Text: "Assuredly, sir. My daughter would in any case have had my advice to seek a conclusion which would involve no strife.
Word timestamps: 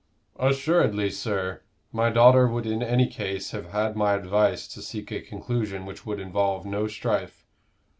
"Assuredly, 0.39 1.11
sir. 1.11 1.61
My 1.91 2.09
daughter 2.09 2.47
would 2.47 2.65
in 2.65 2.81
any 2.81 3.05
case 3.07 3.51
have 3.51 3.67
had 3.67 3.95
my 3.95 4.15
advice 4.15 4.67
to 4.69 4.81
seek 4.81 5.11
a 5.11 5.21
conclusion 5.21 5.85
which 5.85 6.07
would 6.07 6.19
involve 6.19 6.65
no 6.65 6.87
strife. 6.87 7.45